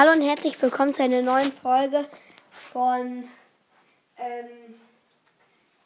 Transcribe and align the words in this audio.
Hallo 0.00 0.12
und 0.12 0.20
herzlich 0.20 0.62
willkommen 0.62 0.94
zu 0.94 1.02
einer 1.02 1.22
neuen 1.22 1.50
Folge 1.50 2.06
von 2.52 3.28
ähm, 4.16 4.78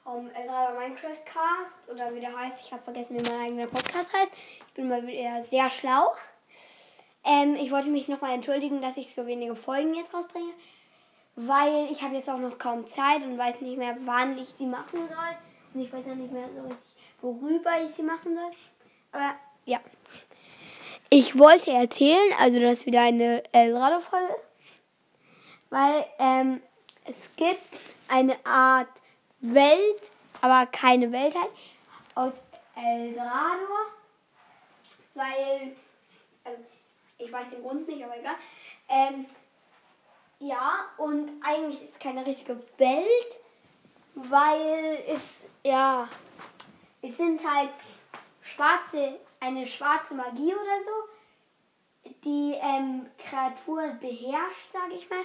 vom 0.05 0.29
Eldrader 0.29 0.79
Minecraft 0.79 1.25
Cast 1.25 1.91
oder 1.91 2.15
wie 2.15 2.21
der 2.21 2.39
heißt. 2.39 2.61
Ich 2.63 2.71
habe 2.75 2.83
vergessen, 2.83 3.19
wie 3.19 3.23
mein 3.23 3.41
eigener 3.41 3.69
Podcast 3.69 4.13
heißt. 4.13 4.33
Ich 4.69 4.75
bin 4.75 4.91
mal 4.91 5.07
wieder 5.07 5.43
sehr 5.45 5.71
schlau. 5.71 6.13
Ähm, 7.25 7.55
ich 7.55 7.71
wollte 7.71 7.89
mich 7.89 8.07
nochmal 8.09 8.35
entschuldigen, 8.35 8.83
dass 8.83 8.99
ich 8.99 9.15
so 9.15 9.27
wenige 9.27 9.57
Folgen 9.57 9.95
jetzt 9.95 10.13
rausbringe, 10.13 10.53
weil 11.37 11.91
ich 11.91 12.03
habe 12.03 12.15
jetzt 12.15 12.29
auch 12.29 12.37
noch 12.37 12.59
kaum 12.59 12.85
Zeit 12.85 13.23
und 13.23 13.39
weiß 13.39 13.63
nicht 13.63 13.79
mehr, 13.79 13.97
wann 14.05 14.37
ich 14.37 14.49
sie 14.59 14.67
machen 14.67 15.09
soll. 15.09 15.37
Und 15.73 15.81
ich 15.81 15.91
weiß 15.91 16.05
auch 16.05 16.17
nicht 16.17 16.35
mehr 16.35 16.51
so 16.55 16.61
richtig, 16.65 16.97
worüber 17.23 17.71
ich 17.83 17.95
sie 17.95 18.03
machen 18.03 18.35
soll. 18.35 18.51
Aber 19.13 19.37
ja. 19.65 19.81
Ich 21.15 21.39
wollte 21.39 21.71
erzählen, 21.71 22.33
also 22.39 22.59
das 22.59 22.73
ist 22.73 22.87
wieder 22.87 23.03
eine 23.03 23.43
Eldorado-Folge, 23.53 24.35
weil 25.69 26.07
ähm, 26.19 26.63
es 27.05 27.29
gibt 27.37 27.61
eine 28.09 28.35
Art 28.47 28.89
Welt, 29.41 30.11
aber 30.41 30.65
keine 30.73 31.13
Welt 31.13 31.35
halt, 31.35 31.51
aus 32.15 32.33
Eldorado, 32.75 33.75
weil, 35.13 35.77
also 36.45 36.63
ich 37.19 37.31
weiß 37.31 37.51
den 37.51 37.63
Grund 37.63 37.87
nicht, 37.87 38.03
aber 38.03 38.17
egal. 38.17 38.37
Ähm, 38.89 39.27
ja, 40.39 40.87
und 40.97 41.31
eigentlich 41.43 41.83
ist 41.83 41.93
es 41.93 41.99
keine 41.99 42.25
richtige 42.25 42.57
Welt, 42.79 43.39
weil 44.15 45.05
es, 45.07 45.47
ja, 45.63 46.09
es 47.03 47.19
sind 47.19 47.39
halt 47.47 47.69
schwarze 48.55 49.19
eine 49.43 49.67
schwarze 49.67 50.15
Magie 50.15 50.55
oder 50.55 50.79
so, 50.85 52.11
die 52.25 52.55
ähm, 52.61 53.07
Kreaturen 53.19 53.99
beherrscht, 53.99 54.73
sage 54.73 54.95
ich 54.95 55.11
mal. 55.11 55.25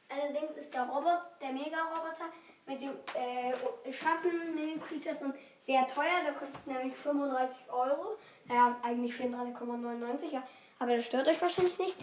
allerdings 0.08 0.56
ist 0.56 0.73
der 0.75 0.83
Roboter, 0.83 1.30
der 1.41 1.53
Mega-Roboter 1.53 2.27
mit 2.67 2.80
dem 2.80 2.95
äh, 3.14 3.53
Schatten-Mini-Creature 3.92 5.34
sehr 5.64 5.86
teuer. 5.86 6.23
Der 6.25 6.33
kostet 6.34 6.67
nämlich 6.67 6.97
35 6.97 7.70
Euro. 7.70 8.19
Naja, 8.47 8.77
eigentlich 8.83 9.14
34,99, 9.14 10.33
ja. 10.33 10.42
Aber 10.78 10.97
das 10.97 11.06
stört 11.06 11.28
euch 11.28 11.41
wahrscheinlich 11.41 11.78
nicht. 11.78 11.97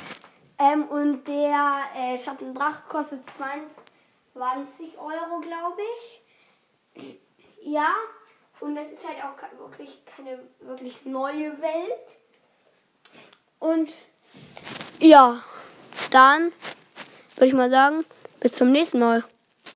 Ähm, 0.58 0.88
und 0.90 1.28
der 1.28 1.84
äh, 1.96 2.18
Schattendrache 2.20 2.84
kostet 2.90 3.24
20, 3.26 3.78
20 4.34 4.98
Euro, 4.98 5.40
glaube 5.42 5.82
ich. 5.98 6.22
Ja, 7.62 7.94
und 8.60 8.76
das 8.76 8.90
ist 8.90 9.08
halt 9.08 9.24
auch 9.24 9.60
wirklich 9.60 10.04
keine 10.06 10.40
wirklich 10.60 11.06
neue 11.06 11.62
Welt. 11.62 12.08
Und 13.60 13.94
ja, 15.00 15.42
dann 16.12 16.52
würde 17.36 17.48
ich 17.48 17.54
mal 17.54 17.70
sagen, 17.70 18.06
bis 18.40 18.54
zum 18.54 18.72
nächsten 18.72 19.00
Mal. 19.00 19.24